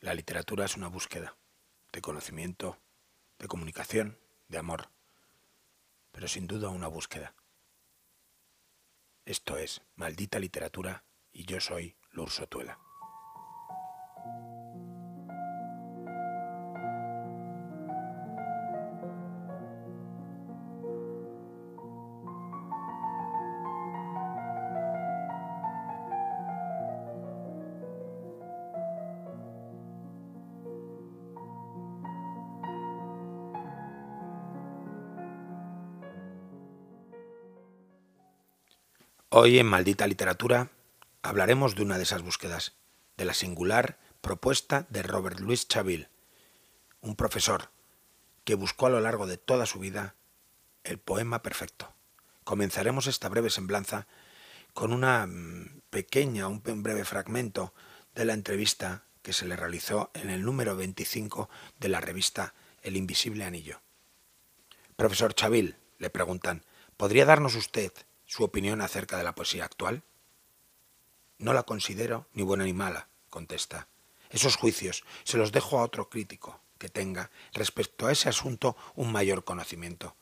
La 0.00 0.14
literatura 0.14 0.64
es 0.64 0.76
una 0.76 0.86
búsqueda 0.86 1.36
de 1.92 2.00
conocimiento, 2.00 2.78
de 3.40 3.48
comunicación, 3.48 4.16
de 4.46 4.58
amor, 4.58 4.90
pero 6.12 6.28
sin 6.28 6.46
duda 6.46 6.68
una 6.68 6.86
búsqueda. 6.86 7.34
Esto 9.24 9.56
es 9.58 9.82
Maldita 9.96 10.38
Literatura 10.38 11.04
y 11.32 11.46
yo 11.46 11.60
soy 11.60 11.96
Lurso 12.12 12.46
Tuela. 12.46 12.78
Hoy 39.30 39.58
en 39.58 39.66
Maldita 39.66 40.06
Literatura 40.06 40.70
hablaremos 41.20 41.74
de 41.74 41.82
una 41.82 41.98
de 41.98 42.04
esas 42.04 42.22
búsquedas, 42.22 42.76
de 43.18 43.26
la 43.26 43.34
singular 43.34 43.98
propuesta 44.22 44.86
de 44.88 45.02
Robert 45.02 45.38
Louis 45.40 45.68
Chaville, 45.68 46.08
un 47.02 47.14
profesor 47.14 47.68
que 48.44 48.54
buscó 48.54 48.86
a 48.86 48.90
lo 48.90 49.00
largo 49.00 49.26
de 49.26 49.36
toda 49.36 49.66
su 49.66 49.80
vida 49.80 50.14
el 50.82 50.96
poema 50.98 51.42
perfecto. 51.42 51.92
Comenzaremos 52.42 53.06
esta 53.06 53.28
breve 53.28 53.50
semblanza 53.50 54.06
con 54.72 54.94
una 54.94 55.26
mm, 55.26 55.82
pequeña, 55.90 56.48
un 56.48 56.62
breve 56.62 57.04
fragmento 57.04 57.74
de 58.14 58.24
la 58.24 58.32
entrevista 58.32 59.04
que 59.20 59.34
se 59.34 59.46
le 59.46 59.56
realizó 59.56 60.10
en 60.14 60.30
el 60.30 60.42
número 60.42 60.74
25 60.74 61.50
de 61.78 61.88
la 61.90 62.00
revista 62.00 62.54
El 62.80 62.96
Invisible 62.96 63.44
Anillo. 63.44 63.82
Profesor 64.96 65.34
Chaville, 65.34 65.76
le 65.98 66.08
preguntan, 66.08 66.64
¿podría 66.96 67.26
darnos 67.26 67.56
usted 67.56 67.92
su 68.28 68.44
opinión 68.44 68.80
acerca 68.82 69.16
de 69.16 69.24
la 69.24 69.34
poesía 69.34 69.64
actual? 69.64 70.04
No 71.38 71.54
la 71.54 71.64
considero 71.64 72.28
ni 72.34 72.42
buena 72.42 72.64
ni 72.64 72.74
mala, 72.74 73.08
contesta. 73.30 73.88
Esos 74.30 74.56
juicios 74.56 75.02
se 75.24 75.38
los 75.38 75.50
dejo 75.50 75.78
a 75.78 75.82
otro 75.82 76.10
crítico 76.10 76.60
que 76.76 76.90
tenga 76.90 77.30
respecto 77.54 78.06
a 78.06 78.12
ese 78.12 78.28
asunto 78.28 78.76
un 78.94 79.10
mayor 79.10 79.44
conocimiento. 79.44 80.14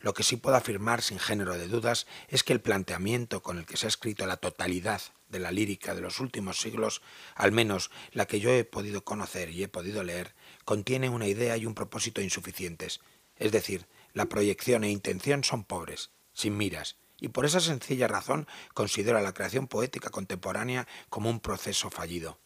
Lo 0.00 0.12
que 0.12 0.22
sí 0.22 0.36
puedo 0.36 0.56
afirmar 0.56 1.02
sin 1.02 1.18
género 1.18 1.56
de 1.56 1.66
dudas 1.66 2.06
es 2.28 2.44
que 2.44 2.52
el 2.52 2.60
planteamiento 2.60 3.42
con 3.42 3.58
el 3.58 3.66
que 3.66 3.76
se 3.76 3.86
ha 3.86 3.88
escrito 3.88 4.26
la 4.26 4.36
totalidad 4.36 5.00
de 5.28 5.40
la 5.40 5.50
lírica 5.50 5.94
de 5.94 6.02
los 6.02 6.20
últimos 6.20 6.60
siglos, 6.60 7.00
al 7.34 7.52
menos 7.52 7.90
la 8.12 8.26
que 8.26 8.40
yo 8.40 8.50
he 8.50 8.64
podido 8.64 9.02
conocer 9.02 9.50
y 9.50 9.62
he 9.62 9.68
podido 9.68 10.02
leer, 10.02 10.34
contiene 10.64 11.08
una 11.08 11.26
idea 11.26 11.56
y 11.56 11.64
un 11.64 11.74
propósito 11.74 12.20
insuficientes. 12.20 13.00
Es 13.36 13.52
decir, 13.52 13.86
la 14.12 14.26
proyección 14.26 14.84
e 14.84 14.90
intención 14.90 15.44
son 15.44 15.64
pobres, 15.64 16.10
sin 16.34 16.56
miras, 16.56 16.96
y 17.20 17.28
por 17.28 17.44
esa 17.44 17.60
sencilla 17.60 18.08
razón 18.08 18.46
considero 18.74 19.20
la 19.20 19.34
creación 19.34 19.66
poética 19.66 20.10
contemporánea 20.10 20.88
como 21.08 21.30
un 21.30 21.40
proceso 21.40 21.90
fallido. 21.90 22.38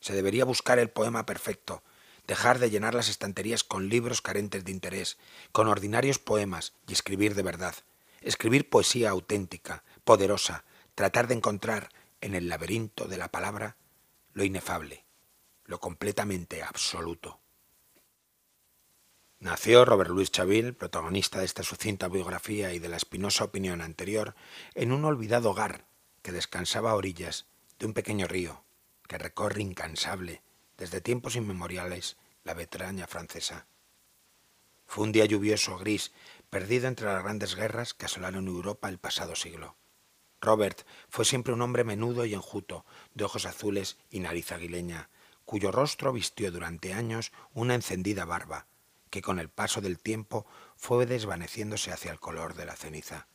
Se 0.00 0.14
debería 0.14 0.44
buscar 0.44 0.78
el 0.78 0.90
poema 0.90 1.26
perfecto, 1.26 1.82
dejar 2.26 2.58
de 2.58 2.70
llenar 2.70 2.94
las 2.94 3.08
estanterías 3.08 3.64
con 3.64 3.88
libros 3.88 4.20
carentes 4.20 4.64
de 4.64 4.70
interés, 4.70 5.18
con 5.52 5.66
ordinarios 5.66 6.18
poemas 6.18 6.74
y 6.86 6.92
escribir 6.92 7.34
de 7.34 7.42
verdad, 7.42 7.74
escribir 8.20 8.68
poesía 8.68 9.10
auténtica, 9.10 9.82
poderosa, 10.04 10.64
tratar 10.94 11.26
de 11.26 11.34
encontrar 11.34 11.90
en 12.20 12.34
el 12.34 12.48
laberinto 12.48 13.06
de 13.06 13.16
la 13.16 13.28
palabra 13.28 13.76
lo 14.32 14.44
inefable, 14.44 15.04
lo 15.64 15.80
completamente 15.80 16.62
absoluto. 16.62 17.40
Nació 19.40 19.84
Robert 19.84 20.10
Louis 20.10 20.32
Chaville, 20.32 20.72
protagonista 20.72 21.38
de 21.38 21.44
esta 21.44 21.62
sucinta 21.62 22.08
biografía 22.08 22.72
y 22.72 22.80
de 22.80 22.88
la 22.88 22.96
espinosa 22.96 23.44
opinión 23.44 23.80
anterior, 23.82 24.34
en 24.74 24.90
un 24.90 25.04
olvidado 25.04 25.50
hogar 25.50 25.86
que 26.22 26.32
descansaba 26.32 26.90
a 26.90 26.96
orillas 26.96 27.46
de 27.78 27.86
un 27.86 27.92
pequeño 27.94 28.26
río 28.26 28.64
que 29.06 29.16
recorre 29.16 29.62
incansable 29.62 30.42
desde 30.76 31.00
tiempos 31.00 31.36
inmemoriales 31.36 32.16
la 32.42 32.54
Bretaña 32.54 33.06
francesa. 33.06 33.66
Fue 34.86 35.04
un 35.04 35.12
día 35.12 35.24
lluvioso, 35.24 35.78
gris, 35.78 36.10
perdido 36.50 36.88
entre 36.88 37.06
las 37.06 37.22
grandes 37.22 37.54
guerras 37.54 37.94
que 37.94 38.06
asolaron 38.06 38.48
Europa 38.48 38.88
el 38.88 38.98
pasado 38.98 39.36
siglo. 39.36 39.76
Robert 40.40 40.84
fue 41.08 41.24
siempre 41.24 41.52
un 41.52 41.62
hombre 41.62 41.84
menudo 41.84 42.24
y 42.24 42.34
enjuto, 42.34 42.84
de 43.14 43.22
ojos 43.22 43.46
azules 43.46 43.98
y 44.10 44.18
nariz 44.18 44.50
aguileña, 44.50 45.10
cuyo 45.44 45.70
rostro 45.70 46.12
vistió 46.12 46.50
durante 46.50 46.92
años 46.92 47.30
una 47.52 47.76
encendida 47.76 48.24
barba, 48.24 48.66
que 49.08 49.22
con 49.22 49.38
el 49.38 49.48
paso 49.48 49.80
del 49.80 49.98
tiempo 49.98 50.46
fue 50.76 51.06
desvaneciéndose 51.06 51.92
hacia 51.92 52.12
el 52.12 52.20
color 52.20 52.54
de 52.54 52.66
la 52.66 52.76
ceniza. 52.76 53.28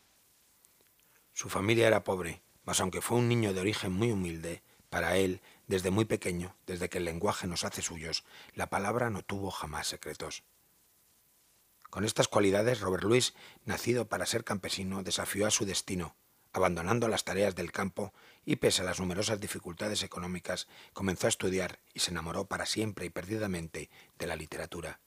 Su 1.34 1.50
familia 1.50 1.88
era 1.88 2.04
pobre, 2.04 2.42
mas 2.64 2.80
aunque 2.80 3.02
fue 3.02 3.18
un 3.18 3.28
niño 3.28 3.54
de 3.54 3.62
origen 3.62 3.92
muy 3.92 4.12
humilde, 4.12 4.64
para 4.90 5.18
él, 5.18 5.42
desde 5.66 5.90
muy 5.90 6.06
pequeño, 6.06 6.56
desde 6.68 6.88
que 6.88 7.00
el 7.00 7.06
lenguaje 7.06 7.48
nos 7.48 7.64
hace 7.64 7.82
suyos, 7.82 8.24
la 8.54 8.70
palabra 8.70 9.10
no 9.10 9.24
tuvo 9.24 9.50
jamás 9.50 9.88
secretos. 9.88 10.44
Con 11.90 12.06
estas 12.06 12.28
cualidades, 12.28 12.80
Robert 12.80 13.04
Louis, 13.04 13.34
nacido 13.66 14.08
para 14.08 14.28
ser 14.28 14.44
campesino, 14.44 15.02
desafió 15.02 15.48
a 15.48 15.52
su 15.52 15.66
destino, 15.66 16.16
abandonando 16.52 17.08
las 17.08 17.24
tareas 17.24 17.56
del 17.56 17.72
campo 17.72 18.14
y 18.46 18.58
pese 18.58 18.84
a 18.84 18.86
las 18.86 19.00
numerosas 19.00 19.40
dificultades 19.40 20.04
económicas, 20.04 20.68
comenzó 20.94 21.26
a 21.26 21.30
estudiar 21.30 21.80
y 21.96 22.02
se 22.02 22.12
enamoró 22.12 22.46
para 22.46 22.68
siempre 22.68 23.06
y 23.06 23.10
perdidamente 23.10 23.90
de 24.20 24.28
la 24.28 24.36
literatura 24.36 25.00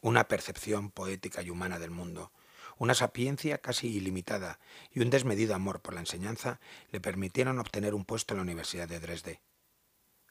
una 0.00 0.28
percepción 0.28 0.90
poética 0.90 1.42
y 1.42 1.50
humana 1.50 1.78
del 1.78 1.90
mundo, 1.90 2.32
una 2.78 2.94
sapiencia 2.94 3.58
casi 3.58 3.88
ilimitada 3.88 4.58
y 4.90 5.00
un 5.00 5.10
desmedido 5.10 5.54
amor 5.54 5.80
por 5.80 5.94
la 5.94 6.00
enseñanza 6.00 6.60
le 6.90 7.00
permitieron 7.00 7.58
obtener 7.58 7.94
un 7.94 8.06
puesto 8.06 8.32
en 8.32 8.38
la 8.38 8.42
Universidad 8.42 8.88
de 8.88 9.00
Dresde. 9.00 9.40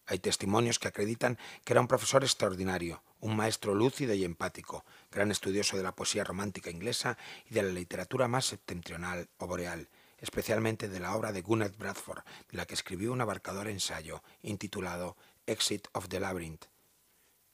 Hay 0.08 0.18
testimonios 0.18 0.80
que 0.80 0.88
acreditan 0.88 1.38
que 1.64 1.74
era 1.74 1.82
un 1.82 1.88
profesor 1.88 2.24
extraordinario, 2.24 3.04
un 3.20 3.36
maestro 3.36 3.76
lúcido 3.76 4.16
y 4.16 4.26
empático, 4.26 4.84
gran 5.12 5.30
estudioso 5.30 5.78
de 5.78 5.84
la 5.84 5.96
poesía 5.96 6.24
romántica 6.24 6.72
inglesa 6.72 7.16
y 7.48 7.54
de 7.54 7.62
la 7.62 7.70
literatura 7.70 8.28
más 8.28 8.46
septentrional 8.46 9.30
o 9.38 9.46
boreal, 9.46 9.88
especialmente 10.18 10.90
de 10.90 11.00
la 11.00 11.16
obra 11.16 11.32
de 11.32 11.44
Gunnar 11.44 11.74
Bradford, 11.78 12.24
de 12.50 12.58
la 12.58 12.66
que 12.66 12.74
escribió 12.74 13.14
un 13.14 13.22
abarcador 13.22 13.68
ensayo 13.68 14.24
intitulado 14.42 15.16
Exit 15.46 15.88
of 15.94 16.08
the 16.08 16.20
Labyrinth. 16.20 16.66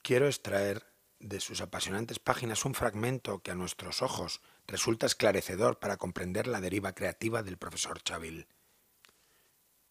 Quiero 0.00 0.26
extraer 0.26 0.82
de 1.20 1.40
sus 1.40 1.60
apasionantes 1.60 2.18
páginas 2.18 2.64
un 2.64 2.74
fragmento 2.74 3.40
que 3.42 3.50
a 3.50 3.54
nuestros 3.54 4.02
ojos 4.02 4.40
resulta 4.66 5.06
esclarecedor 5.06 5.78
para 5.78 5.96
comprender 5.96 6.46
la 6.46 6.60
deriva 6.60 6.94
creativa 6.94 7.42
del 7.42 7.56
profesor 7.56 8.02
Chaville. 8.02 8.46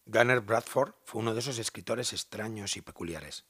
Gunnar 0.04 0.40
Bradford 0.40 0.94
fue 1.04 1.20
uno 1.20 1.34
de 1.34 1.40
esos 1.40 1.58
escritores 1.58 2.12
extraños 2.12 2.76
y 2.76 2.80
peculiares. 2.80 3.44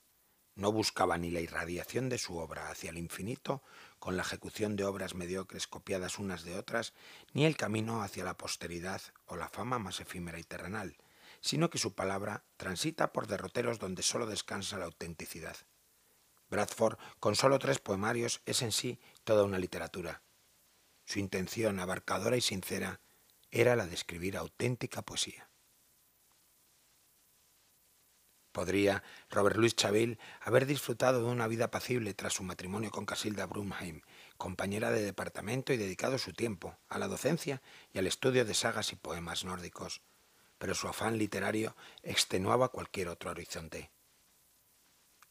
No 0.54 0.72
buscaba 0.72 1.18
ni 1.18 1.30
la 1.30 1.40
irradiación 1.40 2.08
de 2.08 2.16
su 2.16 2.38
obra 2.38 2.70
hacia 2.70 2.88
el 2.88 2.96
infinito 2.96 3.62
con 3.98 4.16
la 4.16 4.22
ejecución 4.22 4.74
de 4.74 4.84
obras 4.84 5.14
mediocres 5.14 5.66
copiadas 5.66 6.18
unas 6.18 6.44
de 6.44 6.56
otras, 6.56 6.94
ni 7.34 7.44
el 7.44 7.58
camino 7.58 8.02
hacia 8.02 8.24
la 8.24 8.38
posteridad 8.38 9.02
o 9.26 9.36
la 9.36 9.50
fama 9.50 9.78
más 9.78 10.00
efímera 10.00 10.38
y 10.38 10.44
terrenal, 10.44 10.96
sino 11.42 11.68
que 11.68 11.76
su 11.76 11.94
palabra 11.94 12.42
transita 12.56 13.12
por 13.12 13.26
derroteros 13.26 13.78
donde 13.78 14.02
sólo 14.02 14.24
descansa 14.24 14.78
la 14.78 14.86
autenticidad. 14.86 15.58
Bradford, 16.48 16.98
con 17.18 17.34
solo 17.34 17.58
tres 17.58 17.78
poemarios, 17.78 18.42
es 18.46 18.62
en 18.62 18.72
sí 18.72 19.00
toda 19.24 19.44
una 19.44 19.58
literatura. 19.58 20.22
Su 21.04 21.18
intención 21.18 21.78
abarcadora 21.78 22.36
y 22.36 22.40
sincera 22.40 23.00
era 23.50 23.76
la 23.76 23.86
de 23.86 23.94
escribir 23.94 24.36
auténtica 24.36 25.02
poesía. 25.02 25.48
Podría 28.56 29.02
Robert 29.28 29.56
Louis 29.56 29.76
Chaville 29.76 30.18
haber 30.40 30.64
disfrutado 30.64 31.22
de 31.22 31.30
una 31.30 31.46
vida 31.46 31.66
apacible 31.66 32.14
tras 32.14 32.32
su 32.32 32.42
matrimonio 32.42 32.90
con 32.90 33.04
Casilda 33.04 33.44
Brumheim, 33.44 34.00
compañera 34.38 34.90
de 34.90 35.02
departamento 35.02 35.74
y 35.74 35.76
dedicado 35.76 36.16
su 36.16 36.32
tiempo 36.32 36.78
a 36.88 36.98
la 36.98 37.06
docencia 37.06 37.60
y 37.92 37.98
al 37.98 38.06
estudio 38.06 38.46
de 38.46 38.54
sagas 38.54 38.92
y 38.92 38.96
poemas 38.96 39.44
nórdicos, 39.44 40.00
pero 40.56 40.74
su 40.74 40.88
afán 40.88 41.18
literario 41.18 41.76
extenuaba 42.02 42.70
cualquier 42.70 43.08
otro 43.08 43.30
horizonte. 43.30 43.90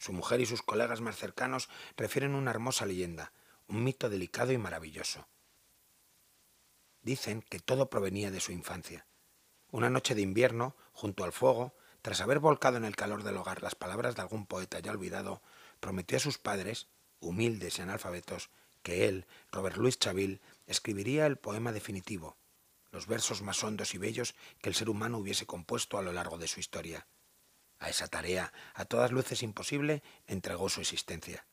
Su 0.05 0.13
mujer 0.13 0.39
y 0.39 0.45
sus 0.45 0.61
colegas 0.61 1.01
más 1.01 1.17
cercanos 1.17 1.67
refieren 1.97 2.35
una 2.35 2.51
hermosa 2.51 2.85
leyenda, 2.85 3.33
un 3.67 3.83
mito 3.83 4.07
delicado 4.07 4.51
y 4.51 4.57
maravilloso. 4.59 5.27
Dicen 7.01 7.41
que 7.41 7.59
todo 7.59 7.89
provenía 7.89 8.29
de 8.29 8.39
su 8.39 8.51
infancia. 8.51 9.07
Una 9.71 9.89
noche 9.89 10.13
de 10.13 10.21
invierno, 10.21 10.75
junto 10.93 11.23
al 11.23 11.31
fuego, 11.31 11.73
tras 12.03 12.21
haber 12.21 12.37
volcado 12.37 12.77
en 12.77 12.85
el 12.85 12.95
calor 12.95 13.23
del 13.23 13.37
hogar 13.37 13.63
las 13.63 13.73
palabras 13.73 14.15
de 14.15 14.21
algún 14.21 14.45
poeta 14.45 14.77
ya 14.77 14.91
olvidado, 14.91 15.41
prometió 15.79 16.17
a 16.17 16.21
sus 16.21 16.37
padres, 16.37 16.87
humildes 17.19 17.79
y 17.79 17.81
analfabetos, 17.81 18.51
que 18.83 19.07
él, 19.07 19.25
Robert 19.51 19.77
Louis 19.77 19.97
Chaville, 19.97 20.39
escribiría 20.67 21.25
el 21.25 21.37
poema 21.37 21.71
definitivo, 21.71 22.37
los 22.91 23.07
versos 23.07 23.41
más 23.41 23.63
hondos 23.63 23.95
y 23.95 23.97
bellos 23.97 24.35
que 24.61 24.69
el 24.69 24.75
ser 24.75 24.87
humano 24.87 25.17
hubiese 25.17 25.47
compuesto 25.47 25.97
a 25.97 26.03
lo 26.03 26.13
largo 26.13 26.37
de 26.37 26.47
su 26.47 26.59
historia. 26.59 27.07
A 27.79 27.89
esa 27.89 28.07
tarea, 28.07 28.53
a 28.73 28.85
todas 28.85 29.11
luces 29.11 29.43
imposible, 29.43 30.03
entregó 30.27 30.69
su 30.69 30.81
existencia. 30.81 31.45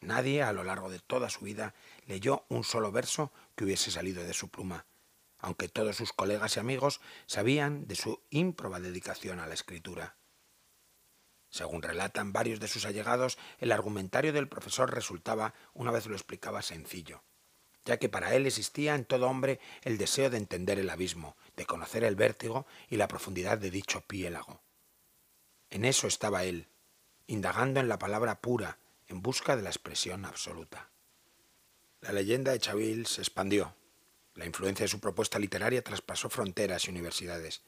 Nadie 0.00 0.42
a 0.42 0.52
lo 0.52 0.64
largo 0.64 0.90
de 0.90 0.98
toda 0.98 1.30
su 1.30 1.44
vida 1.44 1.74
leyó 2.06 2.44
un 2.48 2.64
solo 2.64 2.90
verso 2.90 3.32
que 3.54 3.64
hubiese 3.64 3.92
salido 3.92 4.24
de 4.24 4.34
su 4.34 4.48
pluma, 4.48 4.86
aunque 5.38 5.68
todos 5.68 5.96
sus 5.96 6.12
colegas 6.12 6.56
y 6.56 6.60
amigos 6.60 7.00
sabían 7.26 7.86
de 7.86 7.94
su 7.94 8.20
ímproba 8.30 8.80
dedicación 8.80 9.38
a 9.38 9.46
la 9.46 9.54
escritura. 9.54 10.16
Según 11.50 11.82
relatan 11.82 12.32
varios 12.32 12.58
de 12.58 12.66
sus 12.66 12.84
allegados, 12.84 13.38
el 13.58 13.70
argumentario 13.72 14.32
del 14.32 14.48
profesor 14.48 14.92
resultaba, 14.92 15.54
una 15.74 15.90
vez 15.92 16.06
lo 16.06 16.14
explicaba, 16.16 16.62
sencillo, 16.62 17.22
ya 17.84 17.98
que 17.98 18.08
para 18.08 18.34
él 18.34 18.46
existía 18.46 18.94
en 18.94 19.04
todo 19.04 19.28
hombre 19.28 19.60
el 19.82 19.98
deseo 19.98 20.30
de 20.30 20.36
entender 20.36 20.78
el 20.78 20.90
abismo, 20.90 21.36
de 21.56 21.66
conocer 21.66 22.04
el 22.04 22.16
vértigo 22.16 22.66
y 22.88 22.96
la 22.96 23.08
profundidad 23.08 23.58
de 23.58 23.70
dicho 23.70 24.02
piélago. 24.02 24.60
En 25.70 25.84
eso 25.84 26.06
estaba 26.06 26.44
él, 26.44 26.68
indagando 27.26 27.80
en 27.80 27.88
la 27.88 27.98
palabra 27.98 28.40
pura, 28.40 28.78
en 29.08 29.22
busca 29.22 29.56
de 29.56 29.62
la 29.62 29.70
expresión 29.70 30.24
absoluta. 30.24 30.90
La 32.00 32.12
leyenda 32.12 32.52
de 32.52 32.58
Chaville 32.58 33.06
se 33.06 33.20
expandió. 33.20 33.74
La 34.34 34.46
influencia 34.46 34.84
de 34.84 34.88
su 34.88 35.00
propuesta 35.00 35.38
literaria 35.38 35.82
traspasó 35.82 36.28
fronteras 36.28 36.86
y 36.86 36.90
universidades. 36.90 37.62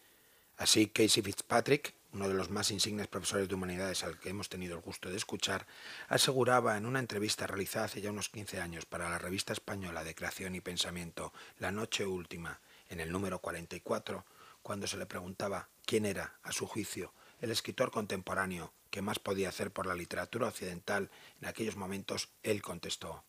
Así, 0.56 0.88
Casey 0.88 1.22
Fitzpatrick, 1.22 1.94
uno 2.14 2.28
de 2.28 2.34
los 2.34 2.48
más 2.48 2.70
insignes 2.70 3.08
profesores 3.08 3.48
de 3.48 3.56
humanidades 3.56 4.04
al 4.04 4.18
que 4.18 4.30
hemos 4.30 4.48
tenido 4.48 4.76
el 4.76 4.82
gusto 4.82 5.10
de 5.10 5.16
escuchar, 5.16 5.66
aseguraba 6.08 6.76
en 6.76 6.86
una 6.86 7.00
entrevista 7.00 7.46
realizada 7.46 7.86
hace 7.86 8.00
ya 8.00 8.10
unos 8.10 8.28
15 8.28 8.60
años 8.60 8.86
para 8.86 9.10
la 9.10 9.18
revista 9.18 9.52
española 9.52 10.04
de 10.04 10.14
Creación 10.14 10.54
y 10.54 10.60
Pensamiento, 10.60 11.32
La 11.58 11.72
Noche 11.72 12.06
Última, 12.06 12.60
en 12.88 13.00
el 13.00 13.10
número 13.10 13.40
44, 13.40 14.24
cuando 14.62 14.86
se 14.86 14.96
le 14.96 15.06
preguntaba 15.06 15.68
quién 15.84 16.06
era, 16.06 16.38
a 16.44 16.52
su 16.52 16.66
juicio, 16.66 17.12
el 17.40 17.50
escritor 17.50 17.90
contemporáneo 17.90 18.72
que 18.90 19.02
más 19.02 19.18
podía 19.18 19.48
hacer 19.48 19.72
por 19.72 19.86
la 19.86 19.96
literatura 19.96 20.46
occidental 20.46 21.10
en 21.40 21.48
aquellos 21.48 21.76
momentos, 21.76 22.28
él 22.44 22.62
contestó, 22.62 23.24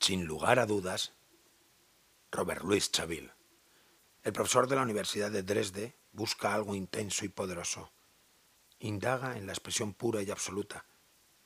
sin 0.00 0.24
lugar 0.24 0.58
a 0.58 0.66
dudas, 0.66 1.12
Robert 2.32 2.62
Louis 2.62 2.90
Chaville. 2.90 3.30
El 4.24 4.32
profesor 4.32 4.68
de 4.68 4.76
la 4.76 4.82
Universidad 4.82 5.30
de 5.30 5.42
Dresde 5.42 5.94
busca 6.16 6.52
algo 6.52 6.74
intenso 6.74 7.24
y 7.24 7.28
poderoso. 7.28 7.92
Indaga 8.80 9.36
en 9.38 9.46
la 9.46 9.52
expresión 9.52 9.94
pura 9.94 10.22
y 10.22 10.30
absoluta, 10.30 10.86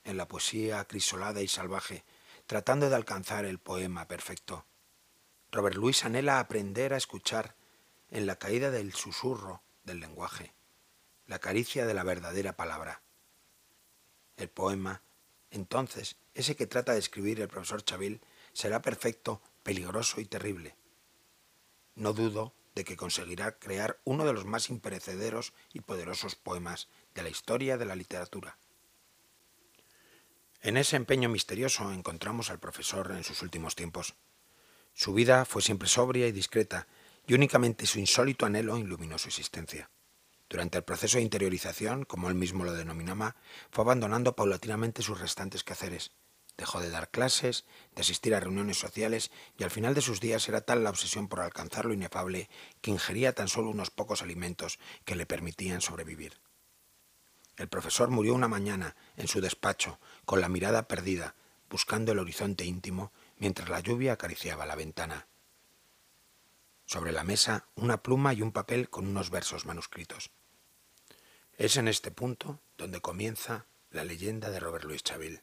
en 0.05 0.17
la 0.17 0.27
poesía 0.27 0.81
acrisolada 0.81 1.43
y 1.43 1.49
salvaje, 1.49 2.05
tratando 2.47 2.89
de 2.89 2.97
alcanzar 2.97 3.45
el 3.45 3.59
poema 3.59 4.09
perfecto. 4.09 4.65
Robert 5.53 5.77
Louis 5.77 6.05
anhela 6.05 6.41
aprender 6.41 6.95
a 6.95 6.97
escuchar 6.97 7.57
en 8.11 8.27
la 8.27 8.37
caída 8.37 8.71
del 8.71 8.95
susurro 8.95 9.63
del 9.85 10.01
lenguaje 10.01 10.55
la 11.31 11.39
caricia 11.39 11.87
de 11.87 11.95
la 11.95 12.03
verdadera 12.03 12.57
palabra. 12.57 13.03
El 14.37 14.49
poema, 14.49 15.01
entonces, 15.53 16.17
ese 16.35 16.57
que 16.57 16.67
trata 16.67 16.93
de 16.93 16.99
escribir 16.99 17.41
el 17.41 17.47
profesor 17.47 17.85
Chaville, 17.85 18.21
será 18.53 18.83
perfecto, 18.83 19.41
peligroso 19.63 20.21
y 20.21 20.25
terrible. 20.25 20.75
No 21.95 22.15
dudo 22.15 22.53
de 22.75 22.85
que 22.85 22.97
conseguirá 22.97 23.59
crear 23.59 24.01
uno 24.05 24.25
de 24.25 24.33
los 24.33 24.45
más 24.45 24.71
imperecederos 24.71 25.53
y 25.73 25.81
poderosos 25.81 26.35
poemas 26.35 26.89
de 27.15 27.23
la 27.23 27.29
historia 27.29 27.77
de 27.77 27.85
la 27.85 27.97
literatura. 27.97 28.59
En 30.63 30.77
ese 30.77 30.97
empeño 30.97 31.29
misterioso 31.29 31.91
encontramos 31.93 32.51
al 32.51 32.61
profesor 32.61 33.13
en 33.13 33.25
sus 33.25 33.43
últimos 33.43 33.75
tiempos. 33.75 34.15
Su 34.93 35.15
vida 35.15 35.45
fue 35.45 35.63
siempre 35.63 35.89
sobria 35.89 36.27
y 36.27 36.33
discreta, 36.33 36.87
y 37.27 37.35
únicamente 37.35 37.87
su 37.87 37.99
insólito 37.99 38.45
anhelo 38.45 38.77
iluminó 38.77 39.17
su 39.17 39.29
existencia. 39.29 39.91
Durante 40.49 40.79
el 40.79 40.85
proceso 40.85 41.17
de 41.17 41.23
interiorización, 41.23 42.05
como 42.05 42.29
él 42.29 42.35
mismo 42.35 42.65
lo 42.65 42.73
denominaba, 42.73 43.37
fue 43.71 43.85
abandonando 43.85 44.35
paulatinamente 44.35 45.01
sus 45.01 45.21
restantes 45.21 45.63
quehaceres. 45.63 46.11
Dejó 46.57 46.81
de 46.81 46.91
dar 46.91 47.11
clases, 47.11 47.65
de 47.95 48.03
asistir 48.03 48.35
a 48.35 48.41
reuniones 48.41 48.79
sociales 48.79 49.31
y 49.59 49.65
al 49.65 49.71
final 49.71 49.95
de 49.95 50.03
sus 50.03 50.21
días 50.21 50.49
era 50.49 50.61
tal 50.61 50.85
la 50.85 50.91
obsesión 50.91 51.29
por 51.29 51.41
alcanzar 51.41 51.87
lo 51.87 51.95
inefable 51.95 52.51
que 52.81 52.91
ingería 52.91 53.35
tan 53.35 53.49
solo 53.49 53.71
unos 53.71 53.91
pocos 53.91 54.23
alimentos 54.23 54.79
que 55.05 55.17
le 55.17 55.27
permitían 55.27 55.81
sobrevivir. 55.81 56.39
El 57.57 57.69
profesor 57.69 58.11
murió 58.11 58.35
una 58.35 58.49
mañana 58.49 58.97
en 59.17 59.29
su 59.29 59.41
despacho, 59.41 60.01
con 60.25 60.41
la 60.41 60.49
mirada 60.49 60.89
perdida, 60.89 61.35
buscando 61.69 62.13
el 62.13 62.19
horizonte 62.19 62.65
íntimo, 62.65 63.13
mientras 63.37 63.69
la 63.69 63.81
lluvia 63.81 64.15
acariciaba 64.15 64.67
la 64.67 64.77
ventana. 64.77 65.29
Sobre 66.87 67.13
la 67.13 67.23
mesa 67.23 67.69
una 67.75 68.03
pluma 68.03 68.35
y 68.35 68.43
un 68.43 68.53
papel 68.53 68.91
con 68.91 69.07
unos 69.07 69.31
versos 69.31 69.67
manuscritos. 69.67 70.31
Es 71.57 71.77
en 71.77 71.87
este 71.89 72.11
punto 72.11 72.61
donde 72.79 73.01
comienza 73.01 73.67
la 73.91 74.05
leyenda 74.05 74.51
de 74.51 74.61
Robert 74.61 74.85
Louis 74.85 75.03
Chaville. 75.03 75.43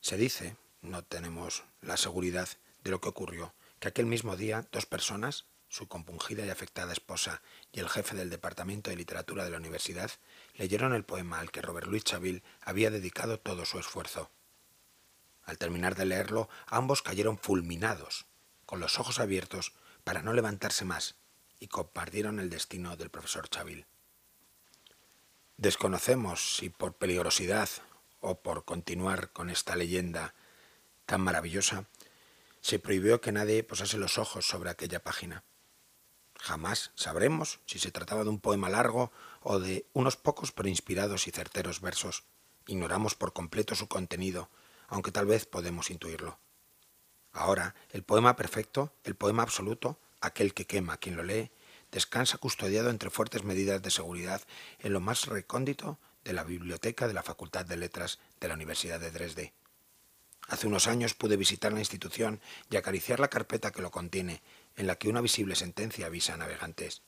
Se 0.00 0.16
dice, 0.16 0.56
no 0.80 1.04
tenemos 1.04 1.64
la 1.82 1.96
seguridad 1.96 2.48
de 2.82 2.90
lo 2.90 3.00
que 3.00 3.10
ocurrió, 3.10 3.54
que 3.78 3.88
aquel 3.88 4.06
mismo 4.06 4.36
día 4.36 4.66
dos 4.72 4.86
personas, 4.86 5.44
su 5.68 5.88
compungida 5.88 6.44
y 6.44 6.50
afectada 6.50 6.92
esposa 6.92 7.42
y 7.70 7.80
el 7.80 7.88
jefe 7.88 8.16
del 8.16 8.30
Departamento 8.30 8.90
de 8.90 8.96
Literatura 8.96 9.44
de 9.44 9.50
la 9.50 9.58
Universidad, 9.58 10.10
leyeron 10.54 10.94
el 10.94 11.04
poema 11.04 11.38
al 11.38 11.50
que 11.50 11.62
Robert 11.62 11.86
Louis 11.86 12.02
Chaville 12.02 12.42
había 12.62 12.90
dedicado 12.90 13.38
todo 13.38 13.66
su 13.66 13.78
esfuerzo. 13.78 14.30
Al 15.44 15.58
terminar 15.58 15.94
de 15.94 16.06
leerlo, 16.06 16.48
ambos 16.66 17.02
cayeron 17.02 17.38
fulminados, 17.38 18.26
con 18.66 18.80
los 18.80 18.98
ojos 18.98 19.20
abiertos 19.20 19.74
para 20.02 20.22
no 20.22 20.32
levantarse 20.32 20.84
más, 20.84 21.16
y 21.58 21.68
compartieron 21.68 22.40
el 22.40 22.48
destino 22.48 22.96
del 22.96 23.10
profesor 23.10 23.48
Chaville. 23.48 23.86
Desconocemos 25.58 26.56
si 26.56 26.70
por 26.70 26.94
peligrosidad 26.94 27.68
o 28.20 28.40
por 28.40 28.64
continuar 28.64 29.32
con 29.32 29.50
esta 29.50 29.76
leyenda 29.76 30.34
tan 31.06 31.20
maravillosa, 31.20 31.86
se 32.60 32.78
prohibió 32.78 33.20
que 33.20 33.32
nadie 33.32 33.64
posase 33.64 33.96
los 33.96 34.18
ojos 34.18 34.46
sobre 34.46 34.70
aquella 34.70 35.02
página. 35.02 35.44
Jamás 36.38 36.92
sabremos 36.94 37.60
si 37.66 37.78
se 37.78 37.90
trataba 37.90 38.24
de 38.24 38.30
un 38.30 38.40
poema 38.40 38.68
largo 38.68 39.12
o 39.40 39.58
de 39.58 39.86
unos 39.92 40.16
pocos 40.16 40.52
pero 40.52 40.68
inspirados 40.68 41.26
y 41.26 41.30
certeros 41.30 41.80
versos. 41.80 42.24
Ignoramos 42.66 43.14
por 43.14 43.32
completo 43.32 43.74
su 43.74 43.88
contenido, 43.88 44.48
aunque 44.88 45.12
tal 45.12 45.26
vez 45.26 45.46
podemos 45.46 45.90
intuirlo. 45.90 46.38
Ahora, 47.32 47.74
el 47.90 48.02
poema 48.02 48.36
perfecto, 48.36 48.92
el 49.04 49.14
poema 49.14 49.42
absoluto, 49.42 49.98
aquel 50.20 50.54
que 50.54 50.66
quema 50.66 50.94
a 50.94 50.96
quien 50.96 51.16
lo 51.16 51.22
lee, 51.22 51.50
descansa 51.90 52.38
custodiado 52.38 52.90
entre 52.90 53.10
fuertes 53.10 53.44
medidas 53.44 53.82
de 53.82 53.90
seguridad 53.90 54.42
en 54.78 54.92
lo 54.92 55.00
más 55.00 55.26
recóndito 55.26 55.98
de 56.24 56.32
la 56.32 56.44
biblioteca 56.44 57.08
de 57.08 57.14
la 57.14 57.22
Facultad 57.22 57.64
de 57.66 57.76
Letras 57.76 58.18
de 58.40 58.48
la 58.48 58.54
Universidad 58.54 59.00
de 59.00 59.10
Dresde. 59.10 59.52
Hace 60.48 60.66
unos 60.66 60.86
años 60.86 61.14
pude 61.14 61.36
visitar 61.36 61.72
la 61.72 61.78
institución 61.78 62.40
y 62.70 62.76
acariciar 62.76 63.20
la 63.20 63.28
carpeta 63.28 63.70
que 63.70 63.82
lo 63.82 63.90
contiene, 63.90 64.42
en 64.76 64.86
la 64.86 64.96
que 64.96 65.08
una 65.08 65.20
visible 65.20 65.54
sentencia 65.54 66.06
avisa 66.06 66.34
a 66.34 66.36
navegantes. 66.36 67.02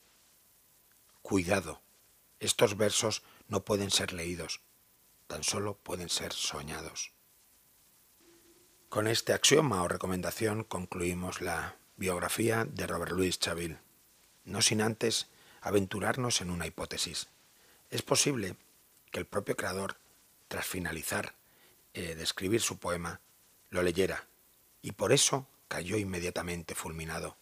Cuidado, 1.21 1.81
estos 2.39 2.77
versos 2.77 3.23
no 3.47 3.65
pueden 3.65 3.91
ser 3.91 4.13
leídos, 4.13 4.61
tan 5.27 5.43
solo 5.43 5.77
pueden 5.77 6.09
ser 6.09 6.33
soñados. 6.33 7.11
Con 8.89 9.07
este 9.07 9.33
axioma 9.33 9.81
o 9.81 9.87
recomendación 9.87 10.63
concluimos 10.63 11.41
la 11.41 11.77
biografía 11.97 12.65
de 12.65 12.87
Robert 12.87 13.11
Louis 13.11 13.39
Chaville 13.39 13.79
no 14.45 14.61
sin 14.61 14.81
antes 14.81 15.27
aventurarnos 15.61 16.41
en 16.41 16.49
una 16.49 16.67
hipótesis. 16.67 17.27
Es 17.89 18.01
posible 18.01 18.55
que 19.13 19.19
el 19.19 19.27
propio 19.27 19.55
creador, 19.55 19.97
tras 20.47 20.65
finalizar 20.65 21.35
eh, 21.93 22.15
de 22.15 22.23
escribir 22.23 22.61
su 22.61 22.79
poema, 22.79 23.21
lo 23.69 23.83
leyera 23.83 24.27
y 24.81 24.93
por 24.93 25.13
eso 25.13 25.47
cayó 25.67 25.97
inmediatamente 25.97 26.73
fulminado. 26.73 27.37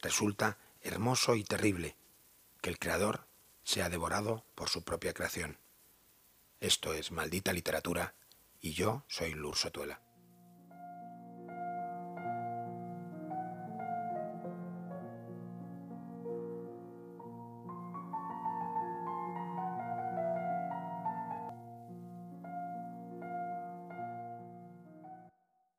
Resulta 0.00 0.56
hermoso 0.80 1.36
y 1.36 1.44
terrible 1.44 1.94
que 2.62 2.70
el 2.70 2.78
creador 2.78 3.26
sea 3.64 3.90
devorado 3.90 4.44
por 4.54 4.70
su 4.70 4.82
propia 4.82 5.12
creación. 5.12 5.58
Esto 6.60 6.94
es 6.94 7.12
maldita 7.12 7.52
literatura 7.52 8.14
y 8.62 8.72
yo 8.72 9.04
soy 9.08 9.34
Lur 9.34 9.56
Sotuela. 9.56 10.05